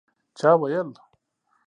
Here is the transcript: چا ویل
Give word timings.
چا 0.39 0.49
ویل 0.59 0.89